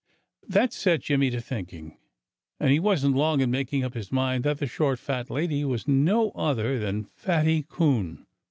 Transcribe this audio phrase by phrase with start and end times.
[0.47, 1.95] That set Jimmy to thinking.
[2.59, 5.87] And he wasn't long in making up his mind that the short, fat lady was
[5.87, 8.25] no other than Fatty Coon.